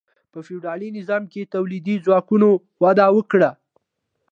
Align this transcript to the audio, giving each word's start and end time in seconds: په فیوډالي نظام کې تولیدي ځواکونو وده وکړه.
په 0.31 0.39
فیوډالي 0.45 0.89
نظام 0.97 1.23
کې 1.31 1.49
تولیدي 1.55 1.95
ځواکونو 2.05 2.49
وده 2.83 3.07
وکړه. 3.15 3.49